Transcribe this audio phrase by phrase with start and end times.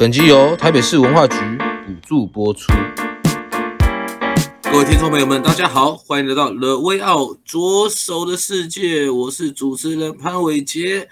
[0.00, 1.36] 本集由台北市文化局
[1.86, 2.72] 补助播出。
[4.62, 11.06] 各位听众朋友们，大家好，欢迎来到 The Vio 左手的世界，我是主持人潘伟杰。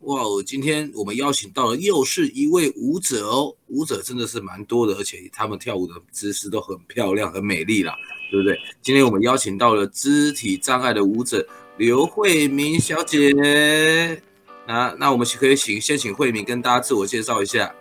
[0.00, 7.94] 哇哦，今天我们邀请到了又是一位舞者哦，舞者真的是蛮多的，而且他们跳舞的姿势都很漂亮、很美丽啦，
[8.32, 8.58] 对不对？
[8.80, 14.20] 今天我们邀请到了肢体障碍的舞者刘慧明小姐。
[14.66, 17.72] 那那我们可以请先请慧明跟大家自我介绍一下。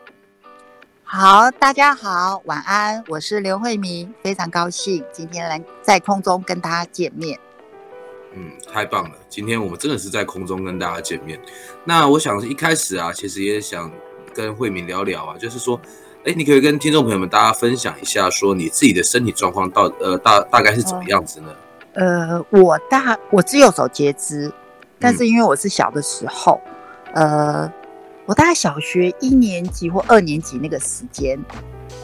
[1.14, 7.38] 好，大家好，晚安，我是刘慧明，非常高兴今天来在空中跟大家见面。
[8.34, 11.38] 嗯，太棒了，今天我们真的是在空中跟大家见面。
[11.84, 13.92] 那我想一开始啊，其实也想
[14.34, 15.78] 跟慧明聊聊啊，就是说，
[16.24, 21.54] 哎，你可以跟听众朋友们大家分享一下，说你自己的身体状况到呃大大概是怎么样子呢？
[21.96, 24.50] 呃，我大我只有手截肢，
[24.98, 26.62] 但是因为我是小的时候，
[27.16, 27.74] 嗯、呃。
[28.32, 31.38] 我大概小学一年级或二年级那个时间，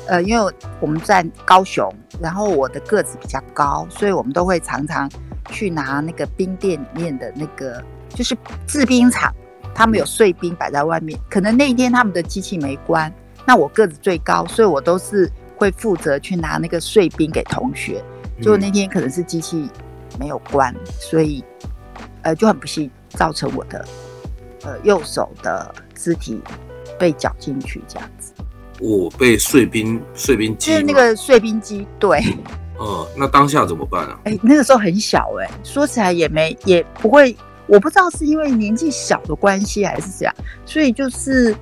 [0.07, 1.89] 呃，因为我们在高雄，
[2.21, 5.09] 然后我的个子比较高，所以我们都会常常
[5.49, 9.33] 去拿那个冰店里面的那个，就是制冰厂，
[9.73, 11.17] 他们有碎冰摆在外面。
[11.29, 13.09] 可能那一天他们的机器没关，
[13.45, 18.03] 那我个子最高，所以我都是会负责去拿那个碎冰给同学。
[18.41, 19.69] 就那天可能是机器
[20.19, 21.41] 没有关，所以
[22.23, 23.87] 呃就很不幸造成我的
[24.63, 25.73] 呃右手的。
[25.99, 26.39] 肢体
[26.99, 28.31] 被绞进去这样子，
[28.79, 32.21] 我、哦、被碎冰碎冰机，就是那个碎冰机，对。
[32.77, 34.19] 哦，那当下怎么办啊？
[34.25, 37.35] 哎、欸，那个时候很小、欸，哎，说起来也没也不会，
[37.65, 40.35] 我不知道是因为年纪小的关系还是怎样，
[40.67, 41.55] 所以就是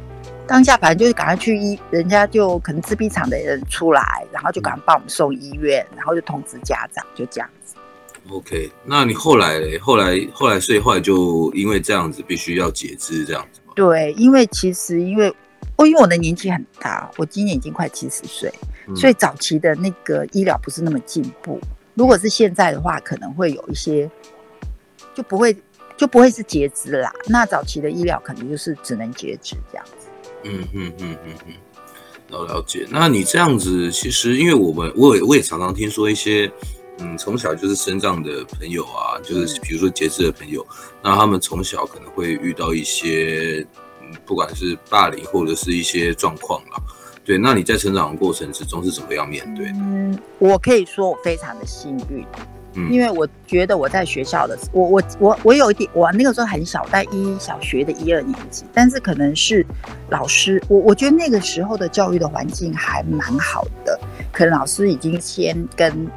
[0.45, 7.54] 当下反正就是赶快去医，人家就可能自闭厂的人出来，然后就赶快帮我们送医院，然后就通知家长，就这样子。
[8.27, 13.61] OK，那你后来后来后来，所以后来就因为这样子，必须要截肢这样子。
[13.75, 15.31] 对，因为其实因为
[15.75, 18.51] 我因为我的年纪很大，我今年已经快七十岁，
[18.87, 21.61] 嗯，所以早期的那个医疗不是那么进步。
[21.93, 24.09] 如果是现在的话，可能会有一些
[25.13, 25.55] 就不会
[25.95, 27.13] 就不会是截肢啦。
[27.27, 30.07] 那早期的医疗可能就是只能截肢这样子。
[30.43, 31.53] 嗯嗯嗯嗯嗯，
[32.31, 32.87] 了了解。
[32.89, 36.51] 那你这样子，其实因为我们我也我也常常听说一些。
[36.99, 40.65] 嗯，从小就是身障的朋友啊，就是比如说截肢的朋友，
[41.03, 43.67] 那他们从小可能会遇到一些，
[44.01, 46.81] 嗯，不管是霸凌或者是一些状况啦。
[47.25, 49.65] 对，那你在成长的过程之中是怎么样面对？
[49.75, 52.25] 嗯，我可以说我非常的幸运，
[52.75, 59.65] 嗯，因为我觉得我在学校的，我我我我有一点，我那个时候很小，在一小学的一二年级，但是可能是
[60.09, 63.99] 老师，我我觉得那个时候的教育的环境还蛮好的，
[64.31, 66.09] 可能老师已经先跟。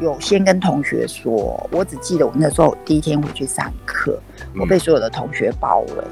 [0.00, 4.18] 有先跟同学说，我只记得我那时候第一天回去上课，
[4.58, 6.04] 我被所有的同学包围，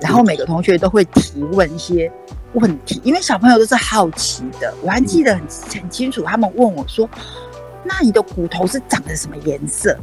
[0.00, 2.10] 然后每个同学都会提问一些
[2.52, 4.72] 问题，因为小朋友都是好奇的。
[4.82, 5.42] 我还记得很
[5.80, 7.08] 很清楚，他们问我说
[7.82, 9.96] ：“那你的骨头是长的什么颜色？”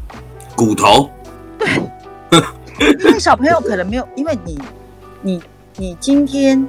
[0.55, 1.09] 骨头？
[1.57, 1.69] 对，
[2.99, 4.59] 因为小朋友可能没有，因为你
[5.21, 5.41] 你
[5.77, 6.67] 你今天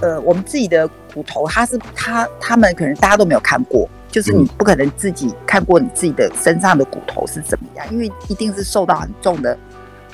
[0.00, 3.88] 呃，我们自己的骨头，他是他他们可能大家都没有看过。
[4.12, 9.56] 就是你不可能自己看过你自己的身上的骨头是怎么样，因为一定是受到很重的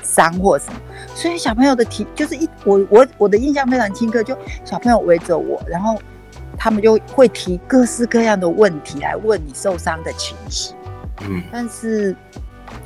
[0.01, 0.79] 伤或什么，
[1.13, 5.99] 所以小朋友的体就是一我我我的印象非常深刻，就小朋友围着我，然后
[6.57, 10.73] 他们就会提各式各样的问题来问你受伤的情形，
[11.27, 12.15] 嗯，但是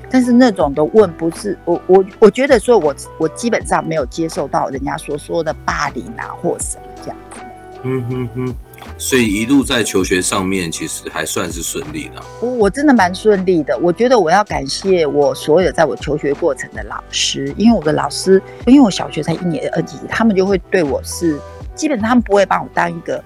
[0.09, 7.41] 但是那种的问不是我我我觉得说我我基本上没有接受到人家所说的霸凌啊或什么这样子，
[7.83, 8.55] 嗯哼哼。
[8.97, 12.21] 所以一路在求学上面，其实还算是顺利的。
[12.41, 13.77] 我我真的蛮顺利的。
[13.79, 21.39] 我觉得我要感谢我所有在我求学过程的老师，因为我的老师，因为我小学才一年二级，他们就会对我是
[21.75, 23.23] 基本上他们不会把我当一个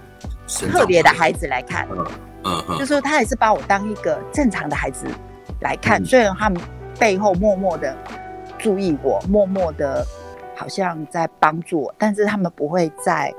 [0.72, 1.88] 特别的孩子来看，
[2.44, 5.06] 嗯嗯，就说他也是把我当一个正常的孩子
[5.62, 6.04] 来看。
[6.06, 6.62] 虽然他们
[7.00, 7.96] 背后默默的
[8.58, 10.06] 注意我，默默的
[10.56, 13.34] 好像在帮助我，但是他们不会在。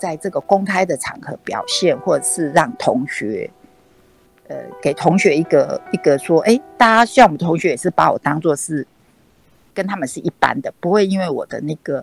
[0.00, 3.50] 在这个公开的场合表现，或者是让同学，
[4.48, 8.86] 呃给同学一个一个说，哎，大家像我们同学也是把我当做是
[9.74, 12.02] 跟他们是一般的，不会因为我的那个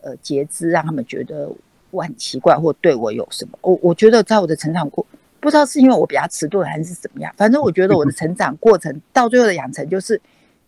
[0.00, 1.48] 呃截肢让他们觉得
[1.90, 3.58] 我很奇怪或对我有什么。
[3.60, 5.06] 我我觉得在我的成长过，
[5.38, 10.18] 不知道是因为我比较迟钝还是怎么样，反正我觉得我的成长过程到最后的养成就是，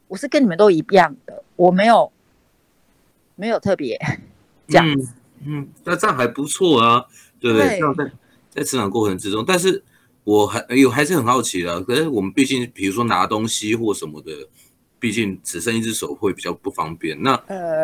[0.09, 2.13] 我是跟你们都一样的，我没有
[3.35, 3.99] 没有特别
[4.69, 5.13] 这样子。
[5.47, 7.05] 嗯，那这样还不错啊，
[7.39, 7.69] 对不对？
[7.69, 8.11] 对这样在
[8.51, 9.83] 在成长过程之中，但是
[10.25, 14.33] 我还有还是很好奇的，可是我们毕竟比如说拿东西或什么的，
[14.99, 17.17] 毕竟只剩一只手会比较不方便。
[17.23, 17.37] 那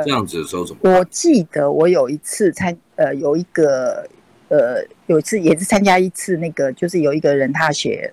[0.04, 0.80] 这样子的时候怎么？
[0.84, 4.08] 呃，我记得我有一次参呃有一个。
[4.48, 8.12] 呃，有一次也是参加一次那个，就是有一个人他写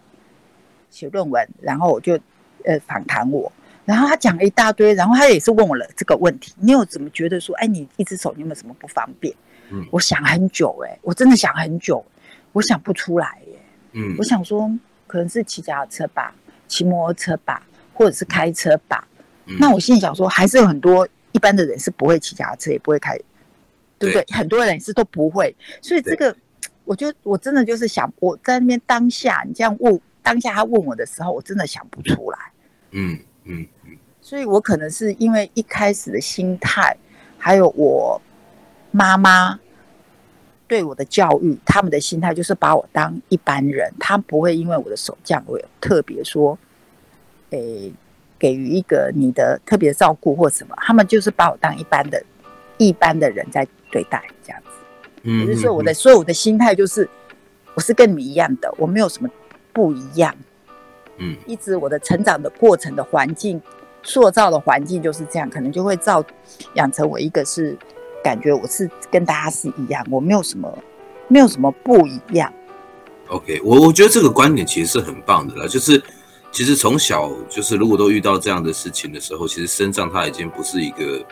[0.89, 2.17] 写论文，然后我就
[2.63, 3.51] 呃访谈我，
[3.89, 9.33] 然后他讲了一大堆，然后他也是问我了这个问题，你有怎么觉得说，哎，你一只手你有没有什么不方便？
[9.71, 12.05] 嗯，我想很久，欸，哎，我真的想很久，
[12.51, 13.59] 我想不出来，欸，
[13.93, 14.69] 嗯，我想说
[15.07, 16.35] 可能是骑脚踏车吧，
[16.67, 19.07] 骑摩托车吧，或者是开车吧。
[19.45, 23.17] 嗯，那我心里想说，还是有很多一般的人是不会骑脚踏车，也不会开。
[23.97, 24.25] 对不对？
[24.33, 26.33] 很多人是都不会，所以这个，
[26.85, 32.37] 我就我真的就是想，我在那边当下，你这样问，当下他问我的时候，我真的想不出来。
[32.91, 33.67] 嗯嗯嗯。
[34.29, 36.95] 所以我可能是因为一开始的心态，
[37.35, 38.21] 还有我
[38.91, 39.59] 妈妈
[40.67, 45.43] 对我的教育，他们的心态就是把我当一般人，他不会因为我的手这样，
[45.81, 46.55] 特别说，
[47.49, 47.91] 诶，
[48.37, 52.23] 给予一个你的特别照顾或什么，他们就是把我当一般的。
[52.77, 54.69] 一般的人在对待这样子，
[55.23, 57.09] 嗯，就是说我的所有的心态就是，
[57.73, 59.29] 我是跟你们一样的，我没有什么
[59.73, 60.33] 不一样，
[61.17, 63.61] 嗯，一直我的成长的过程的环境
[64.03, 66.23] 塑造的环境就是这样，可能就会造
[66.75, 67.77] 养成我一个是
[68.23, 70.77] 感觉我是跟大家是一样，我没有什么
[71.27, 72.51] 没有什么不一样。
[73.27, 76.01] OK，我我觉得这个观点其实是很棒的啦，就是
[76.51, 81.23] 其实从小就是如果都遇到这样的事情的时候，其实身上它已经不是一个。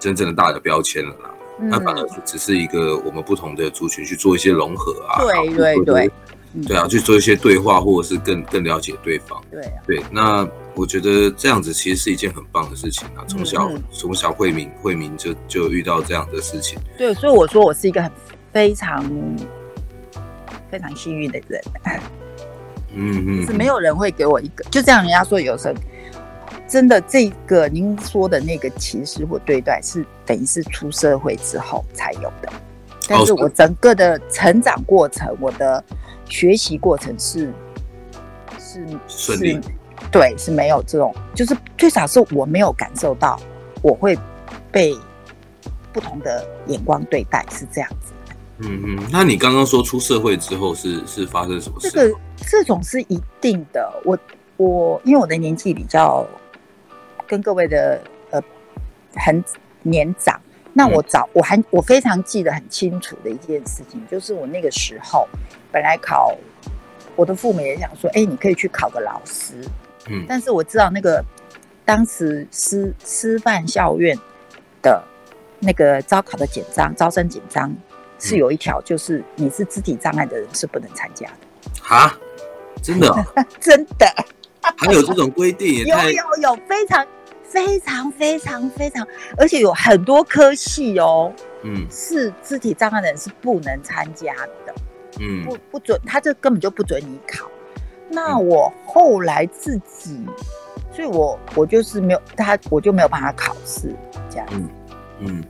[0.00, 6.10] 真正的大的标签了啦，那反而只是一个我们不同的族群去做一些融合啊，对对对，
[6.62, 9.42] 对啊，去做一些对话，或者是更更了解对方。
[9.50, 13.24] 对啊对，那我觉得这样子其实是一件很棒的事情啊。
[13.26, 18.10] 从小从小慧敏慧敏就就遇到这样的事情，对，所以我说我是一个很
[18.52, 19.04] 非常
[20.70, 21.60] 非常幸运的人。
[22.94, 25.74] 嗯 嗯，是没有人会给我一个，就这样人家说有时候。
[26.66, 32.50] 真的，这个您说的那个歧视或对待，是等于是出社会之后才有的。
[33.06, 35.84] 但是我整个的成长过程，我的
[36.28, 37.52] 学习过程是
[38.58, 39.60] 是顺利，
[40.10, 43.38] 对，是没有这种，就是最少是我没有感受到
[43.82, 44.18] 我会
[44.70, 44.94] 被
[45.92, 48.12] 不同的眼光对待，是这样子。
[48.58, 51.90] 嗯嗯，那你刚刚说出社会之后是是发生什么事？
[51.90, 54.02] 这个这种是一定的。
[54.04, 54.18] 我
[54.56, 56.26] 我因为我的年纪比较。
[57.26, 57.98] 跟各位的
[58.32, 58.42] 呃
[59.14, 59.42] 很
[59.82, 60.38] 年长，
[60.76, 65.26] 那我早我还我非常记得很清楚的一件事情，就是我那个时候
[65.70, 66.36] 本来考，
[67.14, 69.54] 我的父母也想说，哎，你可以去考个老师，
[70.08, 71.24] 嗯，但是我知道那个
[71.84, 74.18] 当时师师范校院
[74.82, 75.02] 的
[75.60, 77.72] 那个招考的简章，招生简章
[78.18, 81.36] 是有一条，就是你是肢体障碍的人是不能参加的。
[81.80, 82.18] 哈，
[82.82, 83.26] 真的？
[83.60, 84.06] 真的。
[84.76, 85.84] 还有这种规定？
[85.86, 87.06] 有有有，非常
[87.54, 89.06] 非常非常非常，
[89.38, 91.32] 而且有很多科系哦，
[91.62, 94.34] 嗯，是肢体障碍的人是不能参加
[94.66, 94.74] 的，
[95.20, 97.48] 嗯，不不准，他这根本就不准你考。
[98.10, 100.20] 那我后来自己，
[100.92, 103.94] 所以我我就是没有他，我就没有办法考试
[104.28, 104.54] 这样子。
[104.56, 104.68] 嗯
[105.20, 105.44] 嗯，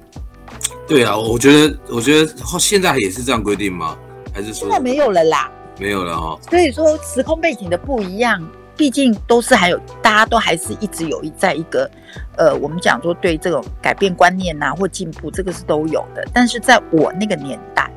[0.87, 3.96] 对啊，我觉得我觉得现在也是这样规定吗？
[4.34, 5.50] 还是说现在没有了啦？
[5.78, 6.38] 没有了哈。
[6.50, 8.46] 所以说时空背景的不一样。
[8.76, 11.88] 毕竟都是还有，大家都还是一直有一在一个，
[12.37, 16.26] 呃，我们讲说对这种改变观念呐、啊、或进步，这个是都有的。
[16.35, 17.88] 但是在我那个年代，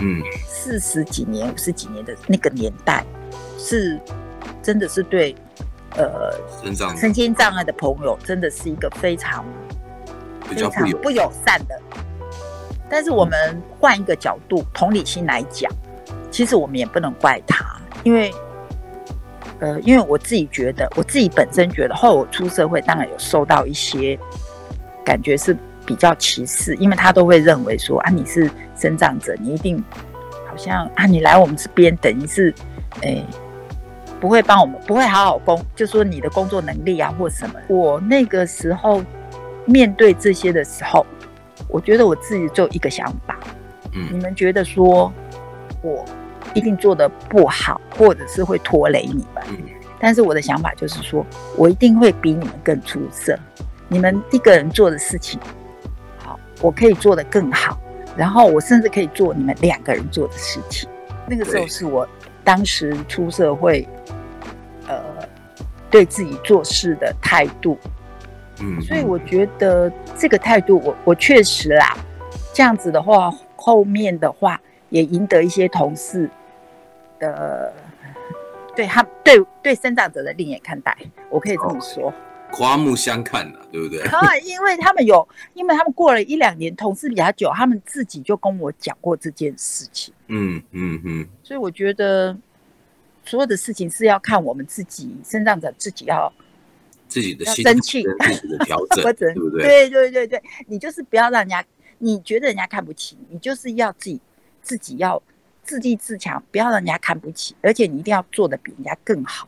[0.00, 3.04] 嗯，四十几年、五十几年的那个年代，
[3.58, 3.96] 是
[4.60, 5.36] 真的是对，
[5.96, 6.34] 呃，
[6.96, 9.44] 身心障碍的朋友，真的是一个非常
[10.48, 11.80] 非常不友善的。
[12.90, 15.70] 但是我们换一个角度，同理心来讲，
[16.28, 17.64] 其实我们也不能怪他，
[18.02, 18.34] 因为。
[19.60, 24.16] 呃，因为我自己觉得，我自己本身觉得，后我出社会，当然有受到一些
[25.04, 29.82] 感觉是比较歧视，因为他都会认为说啊，你是生长者，你一定
[30.48, 32.54] 好像啊，你来我们这边等于是，
[33.02, 33.20] 哎，
[34.20, 37.54] 不会帮我们，不会好好工，就说你的工作能力啊或什么。
[37.66, 39.02] 我那个时候
[39.64, 41.04] 面对这些的时候，
[41.68, 43.36] 我觉得我自己就一个想法，
[43.92, 45.12] 嗯，你们觉得说
[45.82, 46.04] 我。
[46.58, 49.44] 一定做得不好，或者是会拖累你们。
[49.50, 49.56] 嗯。
[50.00, 51.24] 但是我的想法就是说，
[51.56, 53.38] 我一定会比你们更出色。
[53.88, 55.40] 你们一个人做的事情，
[56.18, 57.78] 好，我可以做得更好。
[58.16, 60.88] 然后我甚至可以做你们两个人做的事情。
[61.26, 62.06] 那个时候是我
[62.44, 63.88] 当时出社会，
[64.86, 65.00] 呃，
[65.90, 67.78] 对自己做事的态度。
[68.60, 71.96] 嗯，所以我觉得这个态度我，我我确实啦，
[72.52, 74.60] 这样子的话，后面的话
[74.90, 76.28] 也赢得一些同事
[77.18, 77.72] 的
[78.74, 80.96] 对他对对生长者的另眼看待，
[81.30, 82.12] 我可以这么说，
[82.50, 84.02] 刮目相看的，对不对？
[84.02, 90.14] 啊，因为他们有，因为他们过了一两年，同事比较久，他们自己就跟我讲过这件事情。
[90.28, 92.36] 嗯嗯嗯，所以我觉得
[93.24, 96.32] 所有的事情是要看我们自己生长者自己要。
[97.08, 99.62] 自己的心争气，自己的调 整，对不对？
[99.62, 101.64] 对对对对，你就是不要让人家，
[101.96, 104.20] 你觉得人家看不起你，就是要自己
[104.60, 105.22] 自己要
[105.68, 109.46] 自立自强，不要让人家看不起，而且你一定要做的比人家更好，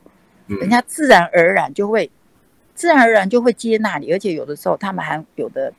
[0.49, 2.11] 嗯、人家自然而然就会
[2.75, 5.73] 自然而然就会接纳你，而且有的时候他们还有的，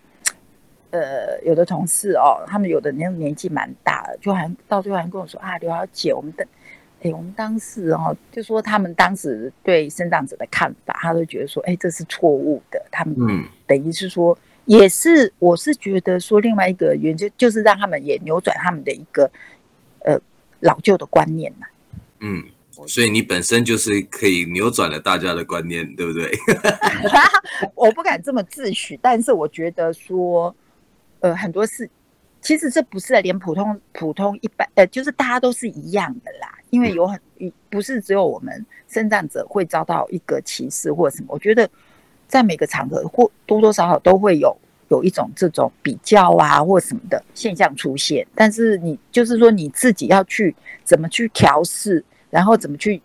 [0.89, 6.47] 呃，有的同事哦，他们有的年年纪蛮大的，就还到最后还跟我说啊，刘小姐，我们等。
[7.03, 12.79] 哎、欸，我们当时哦，就说他们当时对生长者的看法，他都觉得说，哎、欸，这是错误的。
[12.91, 13.15] 他们
[13.65, 19.23] 等于是说，也是，我是觉得说，另外一个原因就就是让他们也扭转他们的一个
[20.05, 20.15] 呃
[20.61, 21.67] 老旧的观念呐。
[22.19, 22.43] 嗯，
[22.87, 26.31] 所以你本身就是可以扭转了大家的观念，对不对？
[27.75, 30.55] 我不敢这么自诩，但是我觉得说，
[31.19, 31.89] 呃，很多事。
[32.43, 36.57] 其实这不是连普通普通一般，呃，就是大家都是一样的啦。
[36.71, 37.19] 因为有很
[37.69, 41.27] 不是只有我们生长者会遭到一个歧视或者什么。
[41.33, 41.69] 我觉得
[42.27, 44.57] 在每个场合或多多少少都会有
[44.91, 48.27] 有一种这种比较啊或什么的现象出现。
[48.35, 53.01] 但是你就是说你自己要去怎么去调试，然后怎么去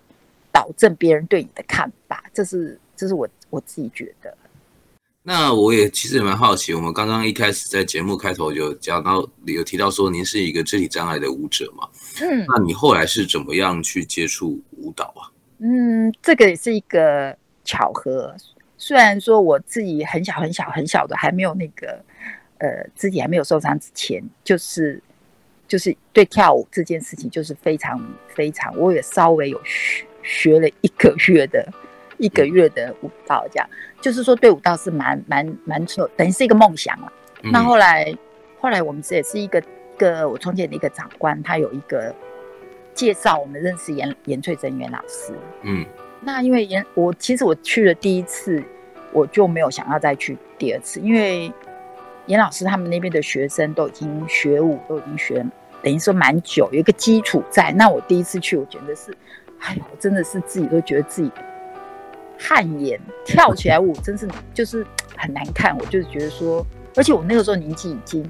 [0.52, 4.36] 导正别人对你的看法，这是这是我我自己觉得。
[5.22, 11.88] 那我也其实也蛮好奇，我们刚刚一开始在节目开头有讲到，有提到说您是一个肢体障碍的舞者嘛？
[12.20, 15.26] 嗯，那你后来是怎么样去接触舞蹈啊？
[15.58, 18.34] 嗯，这个也是一个巧合。
[18.78, 21.98] 虽然说我自己很小很小很小的，还没有那个
[22.58, 25.02] 呃肢体还没有受伤之前，就是
[25.68, 31.66] 就是对跳舞这件事情就是非常非常，我也稍微有学学了一个月的。
[32.18, 33.68] 一个月的舞蹈，这样
[34.00, 37.12] 就是说对舞蹈是蛮蛮蛮丑，等于是一个梦想了。
[37.42, 38.10] 嗯、那后来，
[38.58, 42.14] 后来我们这也是一个一个我从前的一个长官，他有一个
[42.94, 45.34] 介绍我们认识严严翠珍严老师。
[45.60, 45.84] 嗯，
[46.26, 48.60] 那因为严我其实我去了第一次，
[49.12, 51.52] 我就没有想要再去第二次，因为
[52.26, 55.46] 严老师他们那边的学生都已经学舞都已经学，
[55.84, 57.70] 等于说蛮久，有一个基础在。
[57.70, 59.16] 那我第一次去，我觉得是，
[59.60, 61.30] 哎呦，真的是自己都觉得自己。
[62.36, 64.84] 汗颜，跳起来舞真是就是
[65.16, 66.66] 很难看，我就是觉得说，
[66.96, 68.28] 而且我那个时候年纪已经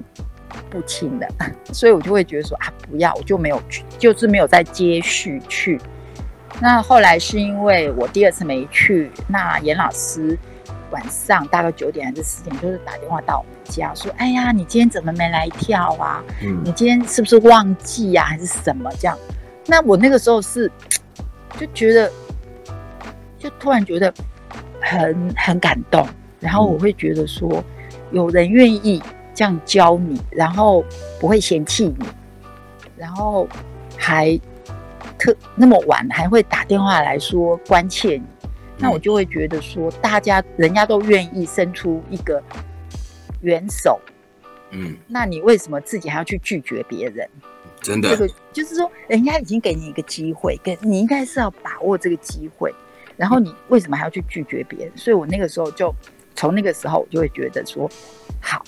[0.69, 1.27] 不轻了，
[1.73, 5.81] 所以我就会觉得说啊，不要，我就没有去，就是没有再接续去。
[6.59, 10.37] 那后来是因为我第二次没去，那严老师
[10.91, 16.23] 晚上大概九点还是十点，就是打电话到我们家说，哎呀，你今天怎么没来跳啊？
[16.41, 19.17] 嗯，你今天是不是忘记呀，还是什么这样？
[19.65, 20.71] 那我那个时候是
[21.59, 22.11] 就觉得。
[23.39, 24.11] 就突然觉得
[24.81, 26.05] 很很感动，
[26.39, 27.63] 然后我会觉得说，
[28.11, 28.99] 有人愿意
[29.31, 30.83] 这样教你，然后
[31.19, 32.05] 不会嫌弃你，
[32.97, 33.47] 然后
[33.95, 34.37] 还
[35.17, 38.23] 特那么晚还会打电话来说关切你，
[38.77, 42.41] 那我就会觉得说，大家人家都愿意伸出一个
[43.41, 43.99] 援手，
[44.71, 47.27] 嗯，那你为什么自己还要去拒绝别人？
[47.81, 52.73] 真的，这个就是说，人家已经给你一个机会，跟你应该是要把握这个机会。
[53.15, 54.91] 然后你为什么还要去拒绝别人？
[54.95, 55.93] 所以我那个时候就
[56.35, 57.89] 从那个时候我就会觉得说，
[58.41, 58.63] 好，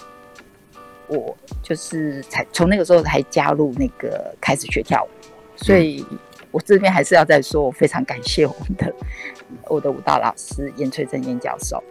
[1.08, 5.10] 我就是才从那个时候才加入那个开始学跳舞。
[5.56, 6.06] 所以
[6.52, 8.94] 我这边还是要再说，我非常感谢我们的
[9.70, 11.84] 我的舞蹈老师严翠珍严教授。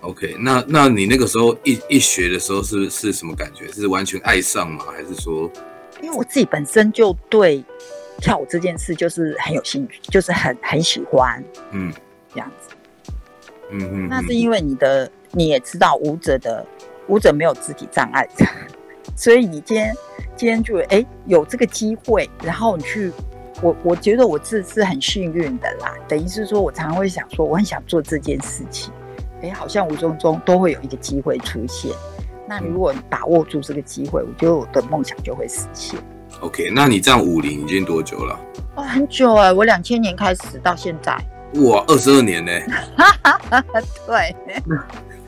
[0.00, 3.66] OK，那那你那个时候一一学的时候是是什么感觉？
[3.72, 4.84] 是完全爱上吗？
[4.94, 5.50] 还是说？
[6.02, 7.64] 因为我自己本身就对。
[8.18, 11.92] 跳舞这件事就是很有兴趣，就是很很喜欢，嗯，
[12.32, 12.70] 这样子，
[13.70, 16.66] 嗯嗯，那是因为你的你也知道舞者的
[17.08, 18.26] 舞者没有肢体障碍，
[19.14, 19.94] 所以你今天
[20.34, 23.12] 今天就哎有这个机会，然后你去，
[23.62, 28.92] 我我觉得我这是很幸运的啦，等于是说我常常会想说我很想做这件事情，
[29.42, 31.90] 哎，好像无中中都会有一个机会出现，
[32.46, 35.98] 那如果把握住这个机会，我觉得我的梦想就会实现。
[36.40, 38.38] OK，那你这样五零已经多久了？
[38.74, 41.16] 哦，很久哎，我两千年开始到现在。
[41.62, 42.52] 哇，二十二年呢？
[44.06, 44.36] 对。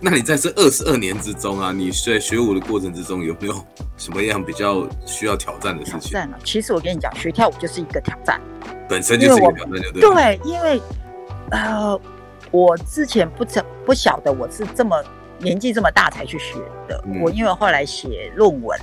[0.01, 3.55] 那那你在这二十二年之中啊，你在学舞的过程之中有没有
[3.97, 6.01] 什么样比较需要挑战的事情？
[6.01, 6.39] 挑战啊！
[6.45, 8.41] 其实我跟你讲，学跳舞就是一个挑战，
[8.89, 10.01] 本身就是一个挑战，就对。
[10.01, 10.81] 对，因为
[11.51, 12.01] 呃，
[12.51, 15.03] 我之前不曾不晓得我是这么
[15.39, 16.55] 年纪这么大才去学
[16.89, 17.03] 的。
[17.07, 18.79] 嗯、我因为后来写论文，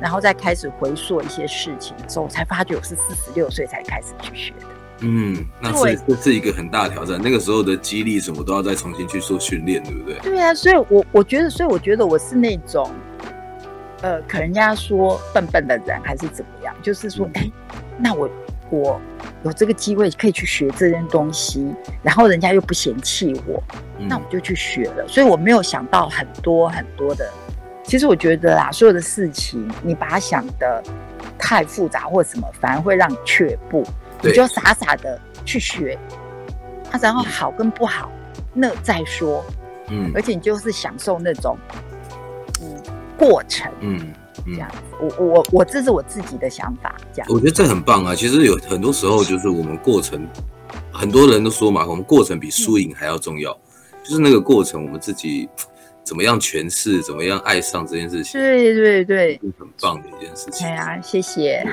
[0.00, 4.66] 然后再开始回溯一些事情之后，我才发觉我是四十六岁才开始去学的。
[5.00, 7.20] 嗯，那是这是一个很大的挑战。
[7.22, 10.18] 那个时候的肌力什么都要再重新去做训练，对不对？
[10.20, 12.90] 对啊，所以我我觉得，所以我觉得我是那种，
[14.00, 18.30] 呃，可人家说笨笨的人还是怎么样，就是说，哎、嗯，那我
[18.70, 19.00] 我
[19.44, 21.70] 有这个机会可以去学这件东西，
[22.02, 23.62] 然后人家又不嫌弃我，
[23.98, 25.06] 嗯、那我就去学了。
[25.06, 27.30] 所以我没有想到很多很多的。
[27.84, 30.82] 其实我觉得啦，所有的事情你把它想的
[31.38, 33.86] 太复杂或什么，反而会让你却步。
[34.22, 35.98] 你就傻傻的去学，
[36.90, 38.10] 啊，然后好跟不好，
[38.52, 39.44] 那再说，
[39.88, 41.56] 嗯，而且你就是享受那种，
[42.60, 42.82] 嗯，
[43.16, 44.12] 过程，嗯，
[44.46, 47.28] 嗯这样子，我我我这是我自己的想法，这样。
[47.30, 48.14] 我觉得这很棒啊！
[48.14, 50.26] 其实有很多时候就是我们过程，
[50.92, 55.48] 很多人都说嘛，我们过程比输赢还要重要，嗯、就是那个过程，我们自己
[56.02, 60.66] 怎么样诠释，怎么样爱上这件事情，对对对，很棒的一件事情。
[60.66, 61.64] 哎呀，谢谢。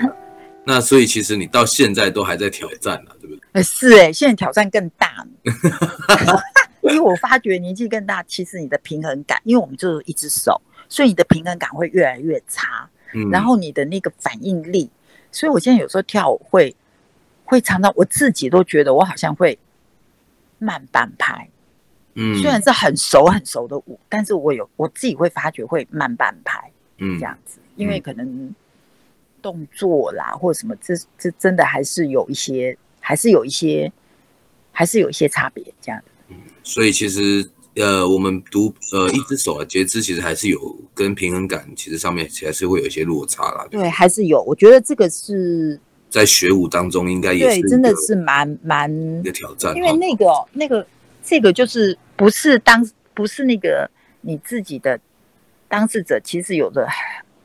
[0.65, 3.41] 那所以其实你到现在都还在挑战呢，对不对？
[3.51, 5.25] 哎，是哎，现在挑战更大，
[6.81, 14.89] 因为我发觉年纪更大，其实你的平衡感，因为我们就是一只手，所以你的平衡感会越来越差，嗯，然后你的那个反应力，
[15.31, 16.73] 所以我现在有时候跳舞会
[17.43, 19.59] 会常常我自己都觉得我好像会
[20.59, 21.49] 慢半拍，
[22.15, 28.55] 嗯，虽然是很熟很熟的舞，但是我有我自己会发觉会慢半拍，嗯，这样子，因为可能。
[29.43, 33.91] 动作啦，或者什么，这这真的还是有一些，还是有一些，
[34.71, 36.05] 还是有一些差别这样的。
[36.29, 40.57] 嗯，所以其实呃，我们读呃一只手啊，截肢其实还是有
[40.95, 43.67] 跟平衡感，其实上面还是会有一些落差啦。
[43.69, 44.41] 对，对，还是有。
[44.43, 45.77] 我觉得这个是
[46.09, 48.89] 在学舞当中应该也是对，真的是蛮蛮
[49.19, 49.75] 一个挑战。
[49.75, 50.87] 因为那个那个
[51.21, 53.89] 这个就是不是当不是那个
[54.21, 54.97] 你自己的
[55.67, 56.87] 当事者，其实有的。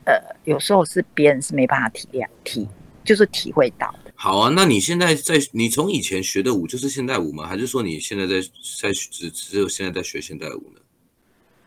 [0.09, 2.67] 呃，有时候是别人是没办法体谅体，
[3.03, 4.11] 就是体会到的。
[4.15, 7.45] 好啊，那你现在在你从以前学的舞就是现代舞吗？
[7.45, 8.41] 还是说你现在在
[8.81, 10.81] 在只只有现在在学现代舞呢？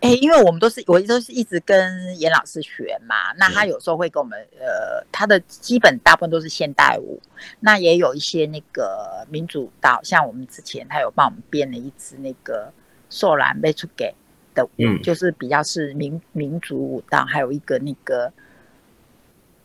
[0.01, 7.23] 哎、欸，因为我们都是我都是一直跟严老师学嘛，那他有时候会跟我们呃，他的基本大部分都是现代舞，
[7.61, 12.67] 那也有一些那个民主舞蹈，像我们之前他有帮我们编了一支那个
[13.09, 14.07] 《索兰被出给》。
[14.55, 18.33] 的，嗯，就是比较是民民族舞蹈，还有一个那个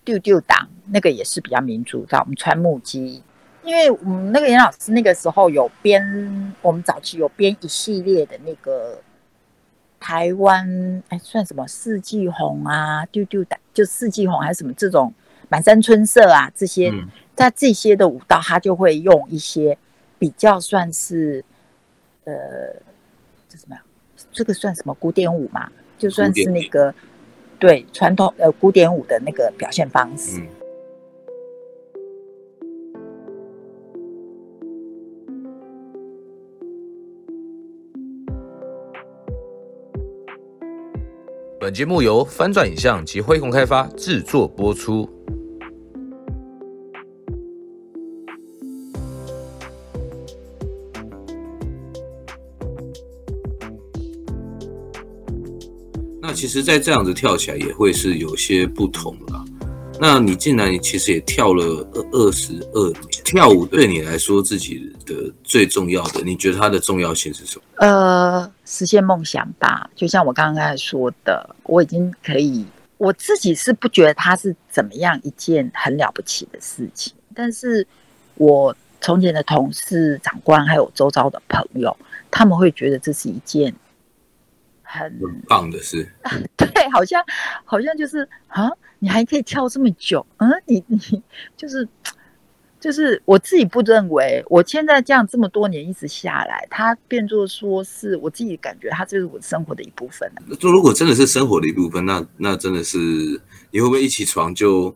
[0.04, 2.20] 丢丢党，那个也是比较民族舞蹈。
[2.22, 3.22] 我们穿木屐，
[3.64, 9.02] 因为我们那个严老师那个时候有编，我们早期有编一系列的那个
[10.00, 15.14] 台湾，哎，算什么四季红啊，丢丢党就四季红还是什么这种
[15.50, 16.92] 满山春色啊这些，
[17.36, 19.78] 在、嗯、这些的舞蹈，他就会用一些
[20.18, 21.44] 比较算是，
[22.24, 22.34] 呃，
[23.50, 23.82] 这什么呀？
[24.38, 25.68] 这个算什么古典舞嘛？
[25.98, 26.94] 就算是那个
[27.58, 30.40] 对传统呃古典舞的那个表现方式。
[30.40, 30.48] 嗯。
[41.60, 45.10] 本节目由翻转影像及辉鸿开发制作播出。
[56.38, 59.34] 其实，在这样子跳起来也会是有些不同的。
[60.00, 67.64] 那你既然其实也跳了二二十二年，跳舞对你来说自己的最重要的，你觉得它的重要性是什么？
[67.78, 69.90] 呃，实现梦想吧。
[69.96, 72.64] 就像我刚刚说的，我已经可以，
[73.00, 77.12] 我自己是不觉得它是怎么样一件很了不起的事情。
[77.34, 77.86] 但是
[78.36, 81.98] 我从前的同事、长官还有周遭的朋友，
[82.30, 83.74] 他们会觉得这是一件。
[84.88, 86.08] 很，棒的事，
[86.56, 87.22] 对，好像
[87.66, 90.98] 好像就是啊，你还可以跳这么久，嗯，你你
[91.56, 91.88] 就是
[92.80, 100.32] 就是我自己不认为，我现在这样这么多年一直下来，它变作说是我自己感觉，它就是我生活的一部分。
[100.60, 102.98] 就如果真的是生活的一部分，那那真的是
[103.72, 104.96] 你会不会一起床就？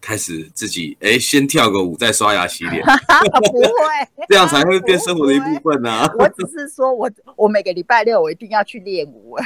[0.00, 2.82] 开始自己哎，先跳个舞，再刷牙洗脸。
[3.52, 3.68] 不会，
[4.28, 6.10] 这样才会变生活的一部分呢、啊。
[6.18, 9.36] 我只是说我我每个礼拜六我一定要去练舞，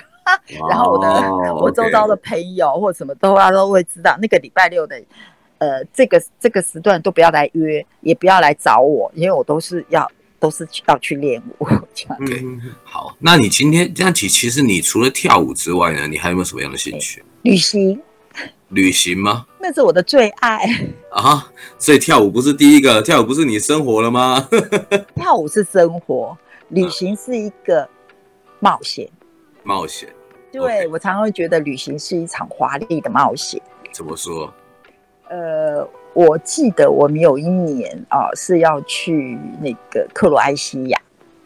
[0.70, 1.62] 然后我的、oh.
[1.62, 5.02] 我周遭的朋友或什么都他都会知道那个礼拜六的
[5.58, 11.64] 呃，这个这个时段都不要来约，也不要来找我，因为我都是要都是要去练舞。
[12.20, 12.44] OK，
[12.82, 17.24] 好，那你今天这样其其实你除了跳舞之外呢，你还有没有什么样的兴趣？
[17.42, 18.00] 旅行。
[18.74, 19.46] 旅行吗？
[19.58, 20.58] 那是我的最爱
[21.10, 21.50] 啊！
[21.78, 24.46] 所以跳舞不是第一个，跳舞不是你生活了吗？
[25.14, 26.36] 跳舞是生活，
[26.68, 27.88] 旅行是一个
[28.60, 29.08] 冒险。
[29.62, 30.08] 冒险。
[30.52, 33.58] 对.我常常会觉得旅行是一场华丽的冒险。
[33.92, 34.52] 怎么说？
[35.30, 41.00] 呃，我记得我们有一年啊、呃、是要去那个克罗埃西亚，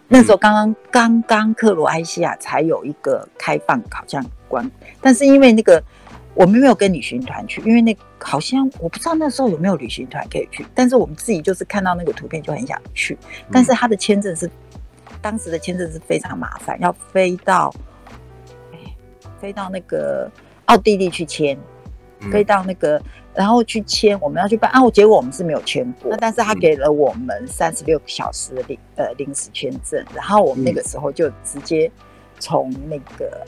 [0.09, 4.69] 那时候刚刚刚刚克罗埃西亚才有一个开放考将关，
[5.01, 5.81] 但是因为那个。
[6.39, 10.65] 我们没有跟旅行团去，因为那好像我不知道那时候有没有旅行团可以去。
[10.73, 13.19] 但是我们自己就是看到那个图片就很想去。
[13.51, 14.49] 但是他的签证是
[15.21, 17.75] 当时的签证是非常麻烦，要飞到
[19.41, 20.31] 飞到那个
[20.67, 21.59] 奥地利去签，
[22.31, 23.03] 飞到那个
[23.35, 24.89] 然后去签，我们要去办啊。
[24.93, 31.91] 结果我们是没有签过，那但是他给了我们三十六个小时的临呃临时签证，然后我们那个时候就直接
[32.39, 33.45] 从那个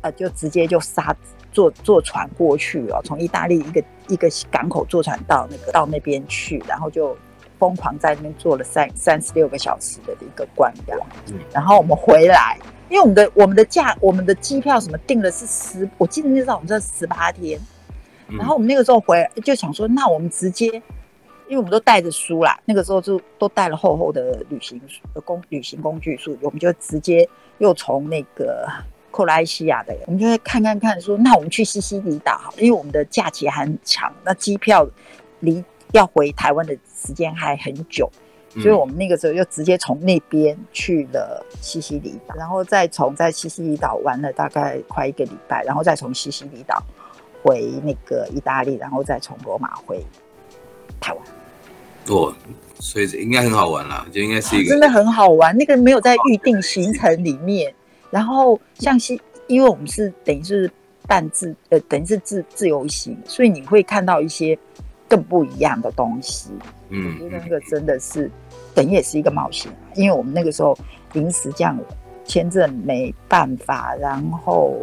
[0.00, 1.16] 呃就直接就杀。
[1.52, 7.16] 坐坐船过去哦，从意大利一个一个港口坐船到那个到那边去，然后就
[7.58, 11.06] 疯狂在那边坐了三三十六个小时的一个关这样。
[11.28, 17.60] 嗯，然后我们回来，因为我们的我们的价我们的机票什么订的是十，我记得那时候我们这十八天，
[18.28, 20.66] 然后我们那个时候回来就想说，那我们直接，
[21.46, 24.80] 因为我们都带着书啦，那个时候就都带了厚厚的旅行
[25.14, 28.66] 的工旅行工具书，我们就直接又从那个。
[29.12, 34.84] 克罗埃西亚的，我们就会看看看，说那我们去西西里岛好，因为我们的假期还很长，那机票
[35.40, 38.10] 离要回台湾的时间还很久，
[38.54, 46.82] 所以我们那个时候就直接从那边去了西西里岛，然后再从在西西里岛玩了大概快一个礼拜，然后再从西西里岛
[47.42, 50.04] 回那个意大利，然后再从罗马回
[50.98, 51.22] 台湾。
[52.08, 52.34] 哦，
[52.80, 57.74] 所以应该很好玩啦，就应该是一个、啊、真的很好玩，那个没有在预定行程里面。
[58.12, 60.70] 然后像西，因为我们是等于是
[61.08, 64.56] 半自呃，等于是自自由行，所以你会看到一些
[65.08, 66.50] 更不一样的东西。
[66.90, 68.30] 嗯，我觉得那个真的是
[68.74, 70.76] 等于也是一个冒险，因为我们那个时候
[71.14, 71.76] 临时这样
[72.24, 74.76] 签证没办法，然后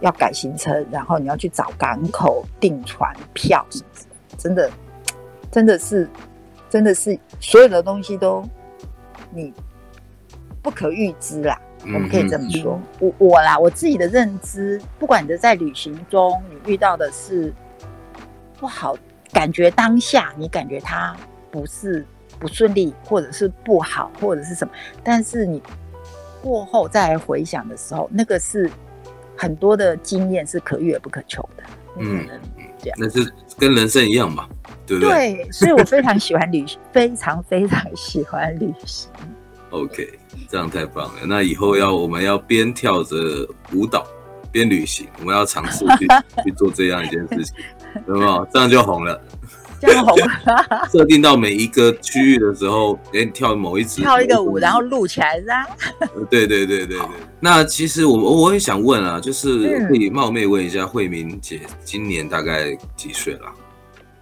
[0.00, 4.70] 要改行程，然后你要去找港口订船票什么什么，真的
[5.52, 6.10] 真的是
[6.68, 8.44] 真的是所有的东西都
[9.30, 9.54] 你
[10.60, 11.56] 不可预知啦。
[11.82, 17.52] 我们可以这么说，我我啦，我自己的认知，不管你的在旅行中你遇到的是
[18.58, 18.96] 不好，
[19.32, 21.16] 感觉当下你感觉它
[21.50, 22.04] 不是
[22.38, 24.72] 不顺利，或者是不好，或者是什么，
[25.04, 25.62] 但是你
[26.42, 28.70] 过后再来回想的时候，那个是
[29.36, 31.62] 很多的经验是可遇而不可求的。
[31.98, 32.26] 嗯，
[32.78, 34.46] 这样，那是跟人生一样嘛，
[34.86, 35.36] 对不对？
[35.36, 39.10] 对，所以我非常喜欢旅行，非常非常喜欢旅行。
[39.70, 41.20] OK，这样太棒了。
[41.26, 43.16] 那以后要我们要边跳着
[43.72, 44.06] 舞蹈
[44.52, 46.06] 边旅行，我们要尝试去
[46.44, 47.54] 去做这样一件事情，
[48.06, 48.48] 有没有？
[48.52, 49.20] 这样就红了，
[49.80, 50.26] 这样红了。
[50.90, 55.66] 设定到每一个区域的时候，给你跳某一支跳一个舞，然后录起来，是啊？
[56.30, 56.98] 对对对对对。
[57.40, 63.46] 那其实我我也想问啊，就是可以冒昧问一下，慧敏姐今年大概几岁了？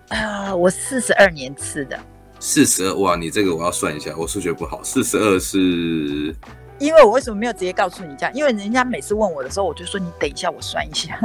[0.09, 1.99] 啊、呃，我四十二年次的。
[2.47, 4.79] 四十二哇，你这个我要算一下，我数学不好。
[4.85, 6.37] 四十二是，
[6.79, 8.35] 因为我为什么没有直接告诉你这样？
[8.35, 11.19] 因为人家每次问我的时候，我就说你等一下，我算一下。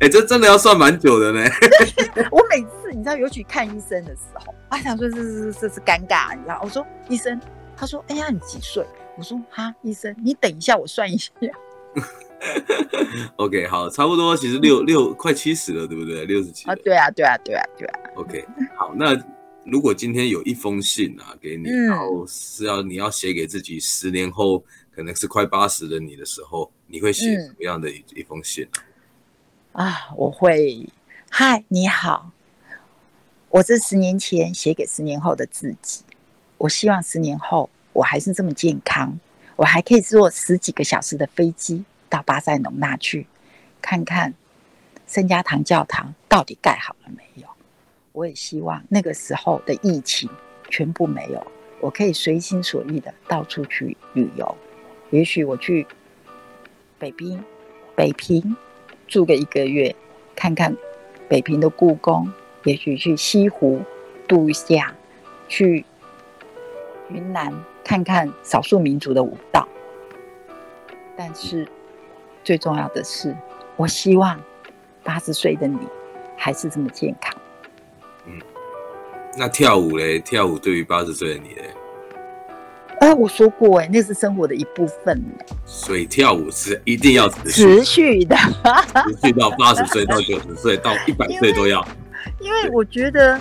[0.00, 1.48] 哎、欸，这真的要算蛮久的呢。
[2.32, 6.60] 我每次你知道，尤其看医生的时候，啊，想说这是这是尴尬，你知道？
[6.60, 7.40] 我说医生，
[7.76, 8.84] 他说哎呀，你几岁？
[9.16, 11.30] 我说哈，医生，你等一下，我算一下。
[13.36, 16.26] OK，好，差不多，其实六六快七十了，对不对？
[16.26, 16.74] 六十七啊？
[16.84, 18.00] 对啊，对啊，对啊，对啊。
[18.16, 19.16] OK，好，那
[19.64, 24.62] 如果今天有一封信啊给你，嗯、然后是要你要写给自己十年后
[24.94, 28.68] 可能是快八十的你的时候，你会写什么样的一一封信
[29.72, 29.84] 啊？
[29.84, 30.88] 啊，我会，
[31.30, 32.30] 嗨，你好，
[33.48, 36.02] 我是十年前写给十年后的自己，
[36.58, 39.18] 我希望十年后我还是这么健康，
[39.56, 41.84] 我还可以坐十几个小时的飞机。
[42.10, 43.26] 到巴塞隆纳去
[43.82, 44.32] 看看
[45.08, 47.48] 圣家堂教堂到底盖好了没有？
[48.14, 50.30] 我也希望那个时候的疫情
[50.70, 51.44] 全部没有，
[51.80, 54.56] 我可以随心所欲的到处去旅游。
[55.10, 55.84] 也许我去
[56.96, 57.42] 北冰、
[57.96, 58.56] 北平
[59.08, 59.92] 住个一个月，
[60.36, 60.76] 看看
[61.28, 62.24] 北平的故宫；
[62.62, 63.82] 也许去西湖
[64.28, 64.94] 度假，
[65.48, 65.84] 去
[67.10, 69.68] 云南看看少数民族的舞蹈。
[71.16, 71.68] 但是。
[72.44, 73.34] 最重要的是，
[73.74, 74.38] 我希望
[75.02, 75.78] 八十岁的你
[76.36, 77.34] 还是这么健康。
[79.34, 80.20] 嗯，那跳舞嘞？
[80.20, 81.70] 跳舞对于八十岁的你嘞？
[83.00, 85.22] 哎、呃，我说过哎，那是生活的一部分。
[85.66, 91.86] 所以跳舞是一定要持续持续的，持续到八十岁到九十岁到一百岁都要。
[92.40, 93.38] 因为我觉得，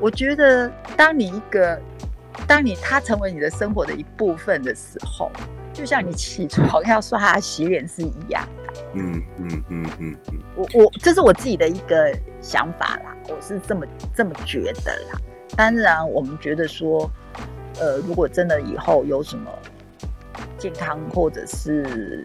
[0.00, 1.80] 我觉得当你一个，
[2.48, 5.30] 当你它成为你的生活的一部分的时候，
[5.72, 8.82] 就像你起床要刷牙洗脸是一样的。
[8.94, 10.38] 嗯嗯嗯嗯嗯。
[10.56, 15.20] 我我这是我自己的一个想法啦，我是这么这么觉得啦。
[15.54, 17.10] 当然，我们觉得说。
[17.78, 19.50] 呃，如果真的以后有什么
[20.56, 22.24] 健康或者是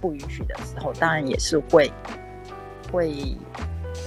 [0.00, 1.92] 不允许的时候，当然也是会
[2.90, 3.10] 会，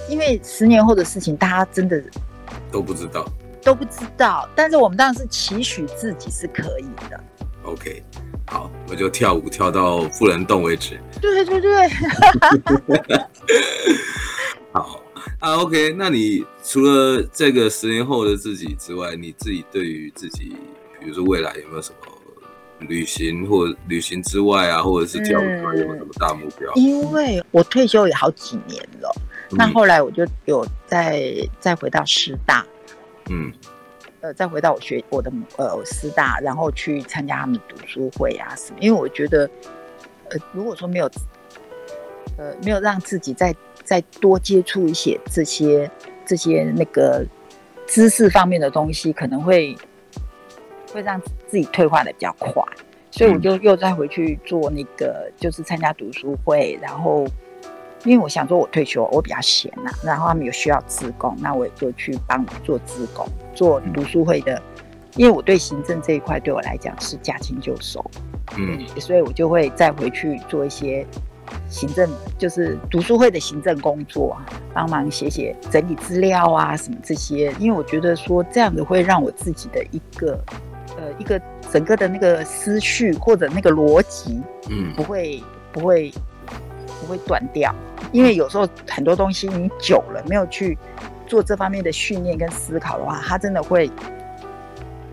[0.09, 2.03] 因为十年后的事情，大家真的
[2.71, 3.23] 都不知道，
[3.61, 4.49] 都不知道。
[4.55, 7.23] 但是我们当然是期许自己是可以的。
[7.61, 8.03] OK，
[8.47, 10.99] 好，我就跳舞跳到不能动为止。
[11.21, 11.87] 对对对。
[15.41, 20.55] 好啊，OK，那你除了这个十年后的自己之外，你自己对于自己？
[20.99, 22.11] 比如说未来有没有什么
[22.79, 26.69] 旅行或旅行之外啊，或者是教育有没有什么大目标？
[26.75, 29.09] 嗯，因为我退休也好几年了，
[29.51, 32.65] 嗯、那后来我就有再再回到师大，
[33.29, 33.49] 嗯，
[34.19, 38.77] 呃，再回到我学我的呃师大，然后去参加他们读书会啊什么。
[38.81, 39.49] 因为我觉得，
[40.31, 41.09] 呃，如果说没有，
[42.37, 43.55] 呃，没有让自己再
[43.89, 45.89] 再多接触一些这些
[46.23, 47.25] 这些那个
[47.87, 49.75] 知识方面的东西，可能会。
[50.91, 52.63] 会让自己退化的比较快，
[53.11, 56.79] 所以我就又再回去做那个，就是参加读书会。
[56.81, 57.27] 然后，
[58.05, 63.23] 因为我想说，我退休我比较闲呐、啊，然后他们有需要职工，那我也就去帮做职工，
[63.53, 64.59] 做读书会的。
[65.15, 68.03] 因为我对行政这一块对我来讲是驾轻就熟，
[68.57, 71.05] 嗯，所以我就会再回去做一些
[71.69, 77.53] 行政，就是读书会的行政工作啊，帮忙写写整理资料啊什么这些。
[77.59, 80.39] 因为我觉得说这样子会让我自己的一个。
[80.97, 81.39] 呃，一个
[81.71, 86.11] 整个的那个思绪或者那个逻辑，嗯，不会不会
[86.99, 87.73] 不会断掉，
[88.11, 90.77] 因为有时候很多东西你久了没有去
[91.25, 93.89] 做这方面的训练跟思考的话，它真的会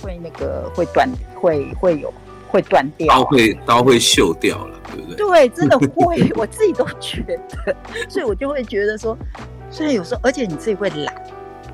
[0.03, 2.13] 会那个会断，会会有
[2.49, 5.17] 会断掉，刀会刀会锈掉了，对不对？
[5.17, 7.23] 对，真的会， 我自己都觉
[7.65, 7.77] 得，
[8.09, 9.17] 所以我就会觉得说，
[9.71, 11.15] 虽然有时候，而且你自己会懒。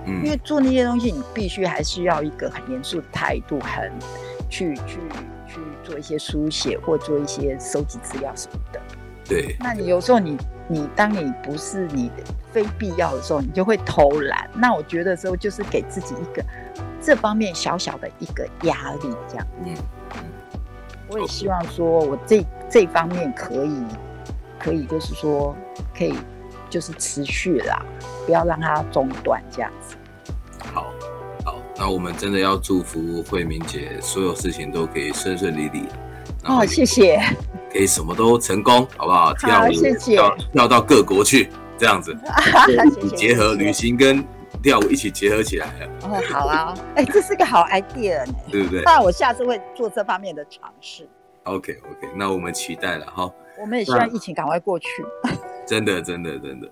[0.04, 3.88] 因为做那些东西，你必须还是要一个很严肃的态度，很
[4.50, 4.98] 去去
[5.46, 8.80] 去做一些书写或做一些收集资料什么的。
[9.24, 9.54] 对。
[9.60, 12.10] 那你有时候你你当你不是你
[12.50, 14.50] 非必要的时候，你就会偷懒。
[14.54, 16.44] 那我觉得时候就是给自己一个
[17.00, 19.46] 这方面小小的一个压力，这样。
[19.64, 19.72] 嗯。
[21.12, 23.82] 我也希望说我这这方面可以
[24.58, 25.54] 可以就是说
[25.96, 26.14] 可以。
[26.70, 27.84] 就是持续啦，
[28.24, 29.94] 不要让它中断这样子。
[30.72, 30.86] 好，
[31.44, 35.82] 好，那我们真的要祝福慧明姐，所有事情都可以顺顺利利。
[36.44, 37.20] 哦，谢谢。
[37.70, 39.34] 可以什么都成功，好不好？
[39.34, 40.14] 跳舞，谢谢。
[40.14, 42.16] 跳跳到各国去，这样子。
[43.02, 44.24] 你结合旅行跟
[44.62, 45.86] 跳舞一起结合起来了。
[46.02, 46.74] 哦，好啊。
[46.94, 48.82] 哎、欸，这是个好 idea 呢，对不对？
[48.84, 51.08] 那我下次会做这方面的尝试。
[51.44, 51.78] Okay,
[52.14, 53.32] 那我们期待了哈。
[53.58, 54.86] 我们也希望疫情赶快过去。
[55.66, 56.70] 真的，真的，真的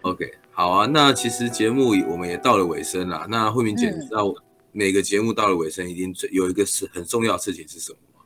[0.00, 0.86] ，OK，好啊。
[0.86, 3.26] 那其实节目我们也到了尾声了。
[3.28, 4.34] 那慧明姐，你知道
[4.72, 8.24] 每个节目到了尾声，一定有一个是很重要的事情是什么吗？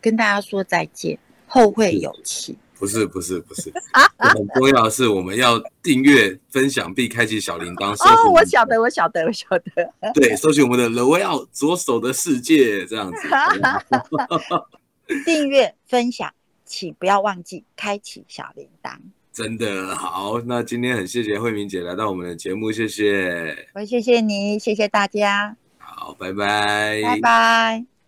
[0.00, 2.56] 跟大家说再见，后会有期。
[2.80, 3.70] 不是，不是，不是，
[4.16, 7.92] 很重要的是我们要订阅、分享并开启小铃铛。
[7.92, 10.12] 哦，我晓得，我晓得，我晓得。
[10.14, 13.28] 对，搜寻我们的 Way Out 左手的世界这样子。
[15.24, 16.32] 订阅、分享。
[16.64, 18.92] 请不要忘记开启小铃铛。
[19.34, 23.68] 真的好，那今天很谢谢慧明姐来到我们的节目，谢谢。
[23.74, 25.56] 我谢谢你，谢谢大家。
[25.78, 27.99] 好，拜拜，拜拜。